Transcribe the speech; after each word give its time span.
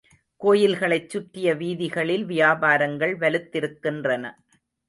கோயில்களைச் 0.41 1.09
சுற்றிய 1.09 1.53
வீதிகளில் 1.55 2.25
வியாபாரங்கள் 2.25 3.15
வலுத்திருக்கின்றன. 3.17 4.25